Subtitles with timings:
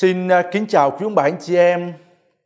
[0.00, 1.92] Xin à, kính chào quý ông bà anh chị em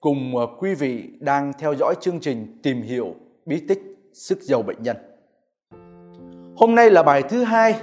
[0.00, 3.14] cùng à, quý vị đang theo dõi chương trình tìm hiểu
[3.46, 4.96] bí tích sức giàu bệnh nhân.
[6.56, 7.74] Hôm nay là bài thứ hai,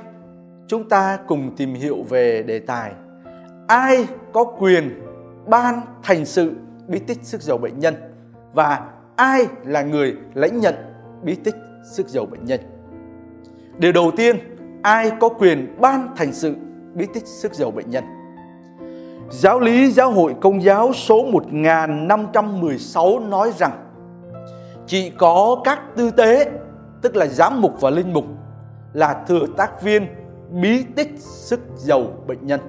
[0.67, 2.91] chúng ta cùng tìm hiểu về đề tài
[3.67, 5.01] ai có quyền
[5.47, 6.51] ban thành sự
[6.87, 7.95] bí tích sức giàu bệnh nhân
[8.53, 10.75] và ai là người lãnh nhận
[11.23, 11.55] bí tích
[11.91, 12.59] sức giàu bệnh nhân.
[13.77, 14.37] Điều đầu tiên,
[14.83, 16.55] ai có quyền ban thành sự
[16.93, 18.03] bí tích sức giàu bệnh nhân?
[19.31, 23.71] Giáo lý Giáo hội Công giáo số 1516 nói rằng
[24.87, 26.51] chỉ có các tư tế,
[27.01, 28.25] tức là giám mục và linh mục
[28.93, 30.07] là thừa tác viên
[30.49, 32.59] bí tích sức giàu bệnh nhân.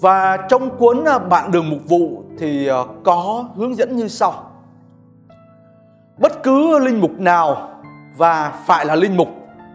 [0.00, 4.50] Và trong cuốn à, Bạn đường mục vụ thì à, có hướng dẫn như sau.
[6.18, 7.70] Bất cứ linh mục nào
[8.16, 9.28] và phải là linh mục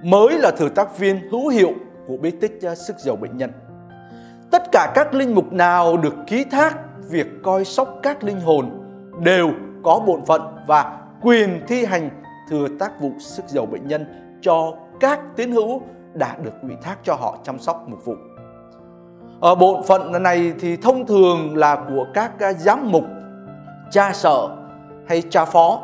[0.04, 1.72] mới là thừa tác viên hữu hiệu
[2.08, 3.52] của bí tích à, sức giàu bệnh nhân
[4.52, 6.78] tất cả các linh mục nào được ký thác
[7.10, 8.70] việc coi sóc các linh hồn
[9.20, 9.52] đều
[9.84, 12.10] có bổn phận và quyền thi hành
[12.50, 14.06] thừa tác vụ sức giàu bệnh nhân
[14.42, 15.82] cho các tín hữu
[16.14, 18.16] đã được ủy thác cho họ chăm sóc mục vụ.
[19.42, 23.04] Ở bổn phận này thì thông thường là của các à, giám mục,
[23.92, 24.56] cha sở
[25.08, 25.82] hay cha phó,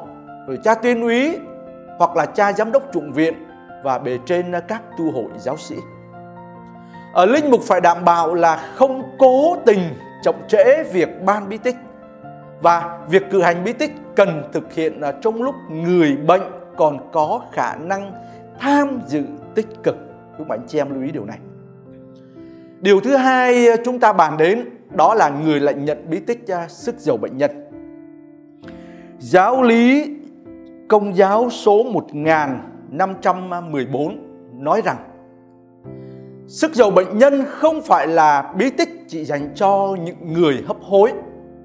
[0.48, 1.38] rồi cha tuyên úy
[1.98, 3.34] hoặc là cha giám đốc trụng viện
[3.84, 5.76] và bề trên à, các tu hội giáo sĩ
[7.16, 9.80] ở linh mục phải đảm bảo là không cố tình
[10.24, 11.76] chậm trễ việc ban bí tích.
[12.62, 16.42] Và việc cử hành bí tích cần thực hiện trong lúc người bệnh
[16.78, 18.12] còn có khả năng
[18.60, 19.24] tham dự
[19.56, 19.96] tích cực.
[20.38, 21.38] Các bạn chị em lưu ý điều này.
[22.80, 26.68] Điều thứ hai chúng ta bàn đến, đó là người lại nhận bí tích à,
[26.68, 27.52] sức giàu bệnh nhân.
[29.20, 30.16] Giáo lý
[30.88, 34.18] công giáo số 1514
[34.54, 34.98] nói rằng
[36.48, 40.78] Sức giàu bệnh nhân không phải là bí tích chỉ dành cho những người hấp
[40.82, 41.12] hối.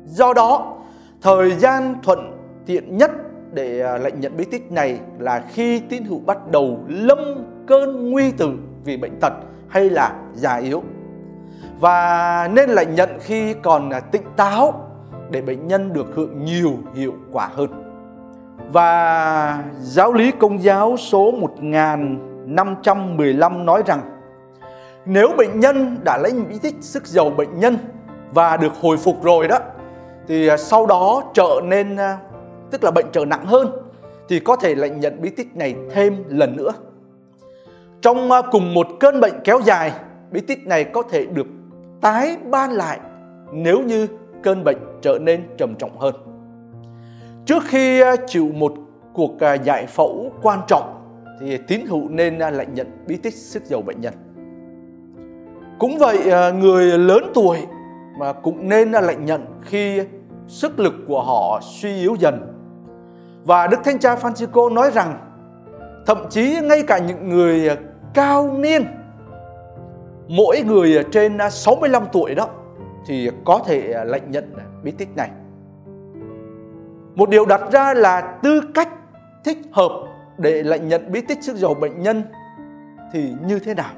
[0.05, 0.77] Do đó,
[1.23, 3.11] thời gian thuận tiện nhất
[3.53, 7.19] để à, lệnh nhận bí tích này là khi tín hữu bắt đầu lâm
[7.67, 8.53] cơn nguy tử
[8.85, 9.33] vì bệnh tật
[9.69, 10.83] hay là già yếu.
[11.81, 14.87] Và nên lệnh nhận khi còn à, tỉnh táo
[15.31, 17.69] để bệnh nhân được hưởng nhiều hiệu quả hơn.
[18.73, 24.10] Và giáo lý công giáo số 1515 nói rằng
[25.07, 27.79] nếu bệnh nhân đã lấy bí tích sức giàu bệnh nhân
[28.33, 29.59] và được hồi phục rồi đó
[30.29, 32.19] thì à, sau đó trở nên à,
[32.71, 33.69] tức là bệnh trở nặng hơn
[34.29, 36.73] thì có thể lại nhận bí tích này thêm lần nữa.
[38.03, 39.93] Trong à, cùng một cơn bệnh kéo dài,
[40.31, 41.47] bí tích này có thể được
[42.01, 43.01] tái ban lại
[43.53, 44.07] nếu như
[44.43, 46.15] cơn bệnh trở nên trầm trọng hơn.
[47.47, 48.73] Trước khi chịu một
[49.13, 49.33] cuộc
[49.65, 50.97] giải phẫu quan trọng
[51.41, 54.15] thì tín hữu nên lại nhận bí tích sức giàu bệnh nhân.
[55.81, 57.59] Cũng vậy à, người lớn tuổi
[58.19, 60.01] mà cũng nên lệnh nhận khi
[60.47, 62.41] sức lực của họ suy yếu dần.
[63.45, 65.19] Và Đức Thánh Cha Francisco nói rằng,
[66.07, 67.71] thậm chí ngay cả những người
[68.15, 68.87] cao niên,
[70.29, 72.49] mỗi người trên 65 tuổi đó
[73.07, 74.53] thì có thể lệnh nhận
[74.83, 75.31] bí tích này.
[77.15, 78.89] Một điều đặt ra là tư cách
[79.45, 79.93] thích hợp
[80.39, 82.23] để lệnh nhận bí tích sức giàu bệnh nhân
[83.13, 83.91] thì như thế nào?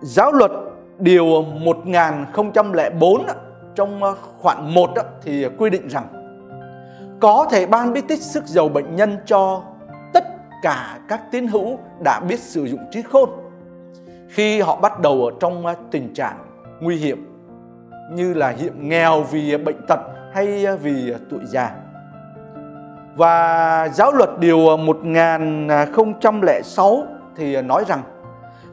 [0.00, 0.50] Giáo luật
[0.98, 3.26] điều 1004
[3.74, 4.90] trong ờ, khoản 1
[5.22, 6.06] thì quy định rằng
[7.20, 9.62] có thể ban bí tích sức giàu bệnh nhân cho
[10.12, 10.24] tất
[10.62, 13.30] cả các tín hữu đã biết sử dụng trí khôn
[14.28, 16.36] khi họ bắt đầu ở trong ờ, tình trạng
[16.80, 17.26] nguy hiểm,
[18.12, 20.00] như là hiểm nghèo vì bệnh tật
[20.32, 21.70] hay ờ, vì tuổi già.
[23.16, 28.02] Và giáo luật điều 1006 thì nói rằng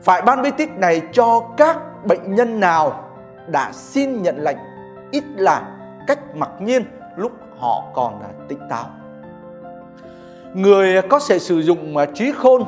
[0.06, 3.04] phải ban bí tích này cho các bệnh nhân nào
[3.48, 4.58] đã xin nhận lệnh
[5.12, 5.78] ít là
[6.08, 6.84] cách mặc nhiên
[7.18, 8.14] lúc họ còn
[8.48, 8.86] tỉnh táo.
[10.54, 12.64] Người có thể sử dụng à, trí khôn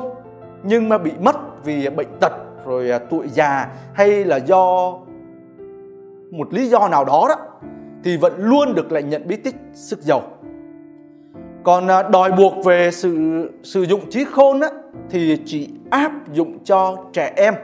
[0.62, 2.32] nhưng mà bị mất vì bệnh tật
[2.66, 4.92] rồi à, tuổi già hay là do
[6.30, 7.36] một lý do nào đó đó
[8.04, 10.22] thì vẫn luôn được lệnh nhận bí tích sức giàu.
[11.64, 14.68] Còn à, đòi buộc về sự sử dụng trí khôn á,
[15.10, 17.54] thì chỉ áp dụng cho trẻ em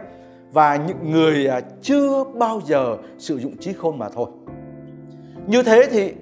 [0.53, 4.26] và những người à, chưa bao giờ sử dụng trí khôn mà thôi.
[5.47, 6.12] Như thế thì,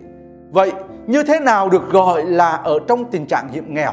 [0.51, 0.73] vậy
[1.07, 3.93] như thế nào được gọi là ở trong tình trạng hiểm nghèo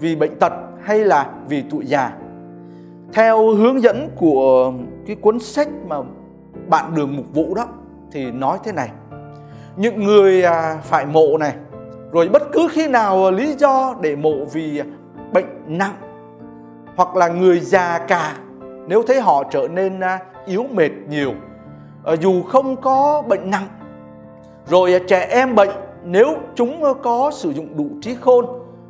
[0.00, 2.12] vì bệnh tật hay là vì tuổi già?
[3.12, 4.72] Theo hướng dẫn của
[5.06, 5.96] cái cuốn sách mà
[6.68, 7.66] bạn đường mục vụ đó,
[8.12, 8.90] thì nói thế này.
[9.76, 11.54] Những người à, phải mộ này,
[12.12, 14.82] rồi bất cứ khi nào à, lý do để mộ vì
[15.32, 15.94] bệnh nặng
[16.96, 18.36] hoặc là người già cả,
[18.86, 21.32] nếu thấy họ trở nên à, yếu mệt nhiều
[22.04, 23.68] à, dù không có bệnh nặng.
[24.66, 25.70] Rồi à, trẻ em bệnh,
[26.04, 28.46] nếu chúng có sử dụng đủ trí khôn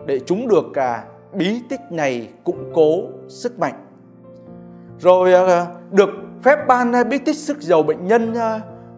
[0.07, 3.87] để chúng được cả bí tích này củng cố sức mạnh.
[4.99, 5.33] Rồi
[5.91, 6.11] được
[6.43, 8.35] phép ban bí tích sức giàu bệnh nhân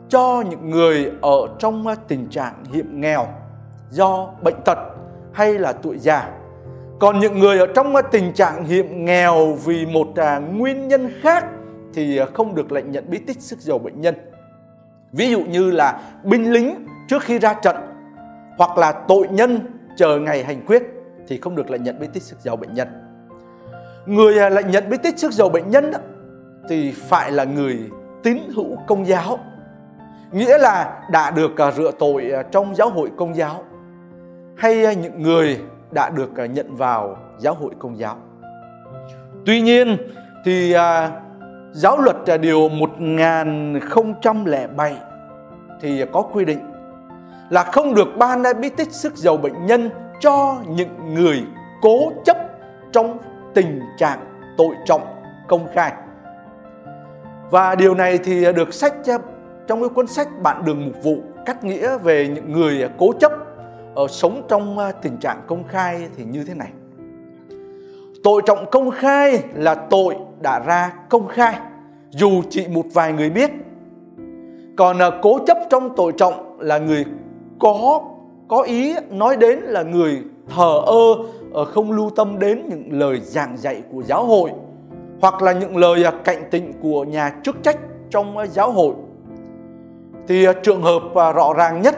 [0.09, 3.27] cho những người ở trong tình trạng hiểm nghèo
[3.91, 4.79] do bệnh tật
[5.33, 6.31] hay là tuổi già
[6.99, 11.45] còn những người ở trong tình trạng hiểm nghèo vì một à, nguyên nhân khác
[11.95, 14.15] thì à, không được lệnh nhận bí tích sức giàu bệnh nhân.
[15.13, 17.77] Ví dụ như là binh lính trước khi ra trận
[18.59, 19.61] hoặc là tội nhân
[19.97, 20.83] chờ ngày hành quyết
[21.29, 22.89] thì không được lệnh nhận bí tích sức giàu bệnh nhân.
[24.07, 25.99] Người à, lệnh nhận bí tích sức giàu bệnh nhân đó,
[26.69, 27.79] thì phải là người
[28.23, 29.39] tín hữu công giáo.
[30.33, 33.65] Nghĩa là đã được rửa tội trong giáo hội công giáo.
[34.57, 35.59] Hay những người
[35.91, 38.17] đã được à, nhận vào giáo hội công giáo.
[39.47, 39.97] Tuy nhiên
[40.45, 41.11] thì à,
[41.73, 44.97] giáo luật à, điều 1007
[45.81, 46.61] thì có quy định
[47.51, 49.91] là không được ban bí tích sức giàu bệnh nhân
[50.21, 51.43] cho những người
[51.83, 52.37] cố chấp
[52.93, 53.19] trong
[53.55, 54.19] tình trạng
[54.59, 55.03] tội trọng
[55.49, 55.93] công khai.
[57.51, 59.19] Và điều này thì được sách à,
[59.67, 61.17] trong cái cuốn sách Bạn đường mục vụ
[61.47, 63.33] cắt nghĩa về những người cố chấp
[63.97, 66.69] ở sống trong à, tình trạng công khai thì như thế này.
[68.25, 71.55] Tội trọng công khai là tội đã ra công khai
[72.11, 73.51] dù chỉ một vài người biết.
[74.77, 77.05] Còn à, cố chấp trong tội trọng là người
[77.59, 78.03] có
[78.49, 80.23] có ý nói đến là người
[80.57, 81.17] thờ ơ
[81.53, 84.51] ờ, không lưu tâm đến những lời giảng dạy của giáo hội
[85.21, 87.79] hoặc là những lời à, cạnh tịnh của nhà chức trách
[88.11, 88.95] trong giáo hội
[90.29, 91.97] thì trường hợp rõ ràng nhất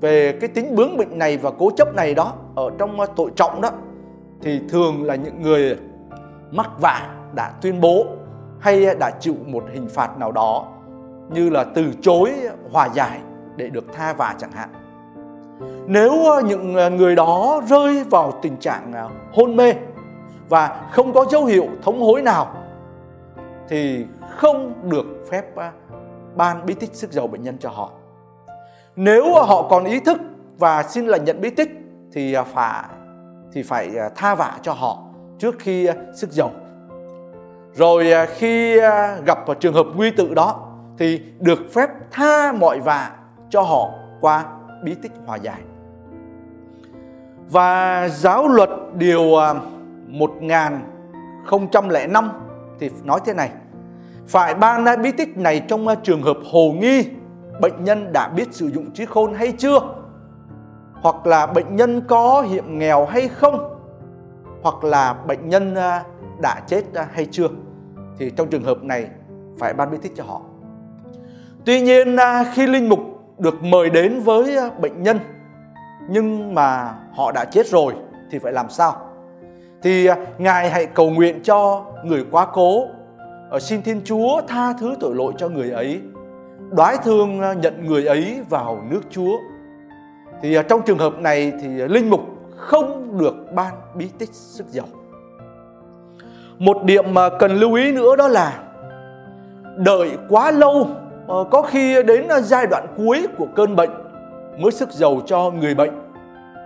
[0.00, 3.30] về cái tính bướng bỉnh này và cố chấp này đó, ở trong ờ, tội
[3.36, 3.70] trọng đó,
[4.42, 5.76] thì thường là những người
[6.50, 8.06] mắc vạ đã tuyên bố
[8.60, 10.66] hay đã chịu một hình phạt nào đó
[11.30, 12.32] như là từ chối
[12.72, 13.20] hòa giải
[13.56, 14.68] để được tha vạ chẳng hạn.
[15.86, 18.92] Nếu ờ, những ờ, người đó rơi vào tình trạng
[19.32, 19.74] hôn mê
[20.48, 22.54] và không có dấu hiệu thống hối nào,
[23.68, 24.06] thì
[24.36, 25.44] không được phép
[26.36, 27.90] ban bí tích sức giàu bệnh nhân cho họ
[29.00, 30.20] nếu họ còn ý thức
[30.58, 31.70] và xin là nhận bí tích,
[32.12, 32.84] thì à, phải
[33.52, 35.02] thì phải à, tha vạ cho họ
[35.38, 36.50] trước khi à, sức dầu
[37.74, 38.80] rồi khi
[39.24, 40.68] gặp trường hợp nguy tự đó,
[40.98, 43.10] thì được phép tha mọi vạ
[43.50, 43.90] cho họ
[44.20, 44.44] qua
[44.84, 45.60] bí tích hòa giải.
[47.50, 49.22] Và giáo luật điều
[50.06, 52.30] 1005
[52.80, 53.50] thì nói thế này.
[54.26, 57.04] Phải ban bí tích này trong trường hợp hồ nghi
[57.60, 59.78] bệnh nhân đã biết sử dụng trí khôn hay chưa?
[60.92, 63.74] Hoặc là bệnh nhân có hiểm nghèo hay không?
[64.62, 66.04] Hoặc là bệnh nhân à,
[66.42, 67.48] đã chết à, hay chưa?
[68.18, 69.08] Thì trong trường hợp này,
[69.58, 70.40] phải ban bí tích cho họ.
[71.64, 73.00] Tuy nhiên à, khi linh mục
[73.38, 75.18] được mời đến với bệnh nhân,
[76.08, 77.94] nhưng mà họ đã chết rồi
[78.30, 78.96] thì phải làm sao?
[79.82, 80.08] Thì
[80.38, 82.86] ngài hãy cầu nguyện cho người quá cố
[83.50, 86.00] ờ, xin thiên chúa tha thứ tội lỗi cho người ấy
[86.70, 89.38] đoái thương ờ, nhận người ấy vào nước Chúa.
[90.42, 92.20] Thì ờ, trong trường hợp này thì ờ, linh mục
[92.56, 94.86] không được ban bí tích sức giàu.
[96.58, 98.62] Một điểm mà cần lưu ý nữa đó là
[99.76, 100.88] đợi quá lâu
[101.26, 103.90] có khi đến giai đoạn cuối của cơn bệnh
[104.58, 105.90] mới sức giàu cho người bệnh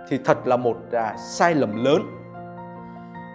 [0.09, 2.01] thì thật là một à, sai lầm lớn.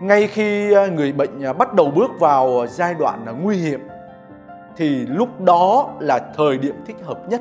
[0.02, 3.80] Ngay khi người bệnh à, bắt đầu bước vào giai đoạn à, nguy hiểm
[4.78, 7.40] thì lúc đó là thời điểm thích hợp nhất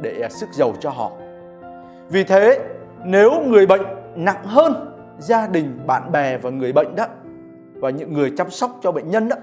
[0.00, 1.12] để à, sức giàu cho họ.
[2.08, 2.58] Vì thế,
[3.04, 3.82] nếu người bệnh
[4.16, 7.06] nặng hơn gia đình, bạn bè và người bệnh đó
[7.74, 9.36] và những người chăm sóc cho bệnh nhân đó,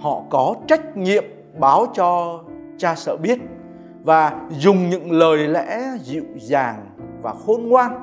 [0.00, 1.24] họ có trách nhiệm
[1.58, 2.40] báo cho
[2.78, 3.38] cha sợ biết
[4.04, 6.86] và dùng những lời lẽ dịu dàng
[7.22, 8.00] và khôn ngoan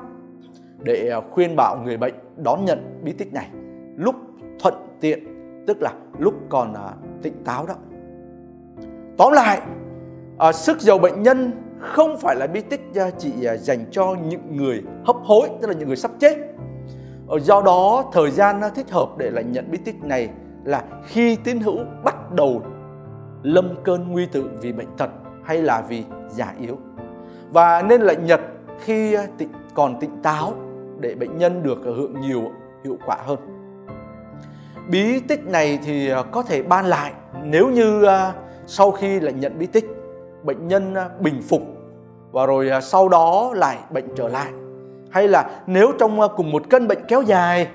[0.78, 3.48] để à, khuyên bảo người bệnh đón nhận bí tích này
[3.96, 4.14] lúc
[4.58, 5.24] thuận tiện
[5.66, 6.92] tức là lúc còn à,
[7.22, 7.74] tỉnh táo đó
[9.18, 9.60] Tóm lại,
[10.38, 14.16] à, sức giàu bệnh nhân không phải là bí tích à, chỉ à, dành cho
[14.28, 16.36] những người hấp hối, tức là những người sắp chết.
[17.28, 20.28] Ờ, do đó, thời gian à, thích hợp để là nhận bí tích này
[20.64, 22.62] là khi tín hữu bắt đầu
[23.42, 25.10] lâm cơn nguy tự vì bệnh tật
[25.44, 26.78] hay là vì già yếu.
[27.52, 28.40] Và nên lại nhật
[28.80, 30.52] khi à, tịnh, còn tỉnh táo
[31.00, 32.42] để bệnh nhân được hưởng nhiều
[32.84, 33.38] hiệu quả hơn.
[34.88, 37.12] Bí tích này thì à, có thể ban lại
[37.44, 38.32] nếu như à,
[38.66, 39.84] sau khi lại nhận bí tích,
[40.42, 41.62] bệnh nhân à, bình phục
[42.32, 44.52] và rồi à, sau đó lại bệnh trở lại.
[45.10, 47.68] Hay là nếu trong à, cùng một cơn bệnh kéo dài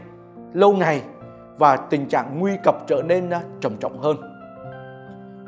[0.54, 1.02] lâu ngày
[1.58, 3.30] và tình trạng nguy cập trở nên
[3.62, 4.18] trầm trọng hơn.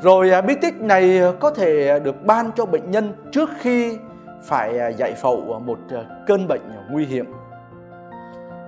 [0.02, 3.98] Rồi bí tích này có thể được ban cho bệnh nhân trước khi
[4.44, 5.78] phải giải phẫu một
[6.28, 7.26] cơn bệnh nguy hiểm.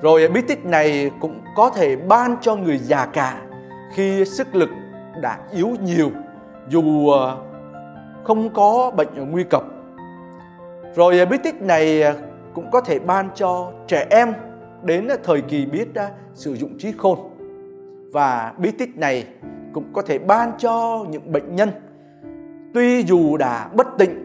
[0.02, 3.42] Rồi bí tích này cũng có thể ban cho người già cả
[3.94, 4.70] khi sức lực
[5.22, 6.12] đã yếu nhiều
[6.70, 7.38] dù ờ,
[8.24, 9.64] không có bệnh nguy cấp.
[10.96, 12.16] Rồi ờ, bí tích này ờ,
[12.54, 14.34] cũng có thể ban cho trẻ em
[14.84, 15.88] đến thời kỳ biết
[16.34, 17.20] sử dụng trí khôn.
[18.14, 19.28] Và bí tích này
[19.74, 21.70] cũng có thể ban cho những bệnh nhân,
[22.74, 24.22] tuy dù đã bất tỉnh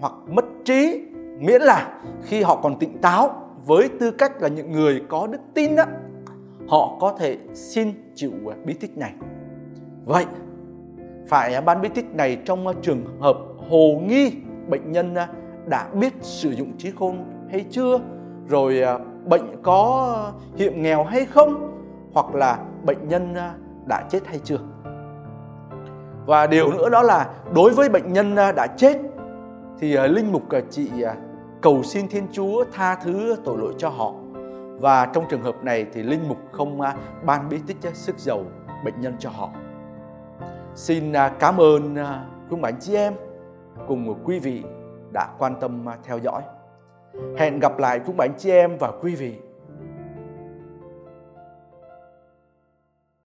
[0.00, 1.00] hoặc mất trí
[1.38, 5.38] miễn là khi họ còn tỉnh táo, với tư cách là những người có đức
[5.54, 5.84] tin đó
[6.68, 8.30] họ có thể xin chịu
[8.64, 9.12] bí tích này
[10.04, 10.26] vậy
[11.26, 13.36] phải à, ban bí tích này trong à, trường hợp
[13.70, 14.32] hồ nghi,
[14.68, 15.28] bệnh nhân à,
[15.66, 17.98] đã biết sử dụng trí khôn hay chưa?
[18.48, 18.82] Rồi
[19.24, 21.80] bệnh có hiểm nghèo hay không?
[22.12, 23.34] Hoặc là bệnh nhân
[23.86, 24.58] đã chết hay chưa?
[26.26, 28.98] Và điều nữa đó là đối với bệnh nhân đã chết,
[29.78, 30.90] thì linh mục chị
[31.62, 34.12] cầu xin thiên chúa tha thứ tội lỗi cho họ.
[34.80, 36.80] Và trong trường hợp này thì linh mục không
[37.24, 38.44] ban bí tích sức giàu
[38.84, 39.50] bệnh nhân cho họ
[40.74, 43.14] xin à, cảm ơn à, quý bạn chị em
[43.88, 44.62] cùng quý vị
[45.12, 46.42] đã quan tâm à, theo dõi.
[47.36, 49.34] Hẹn gặp lại quý bạn chị em và quý vị.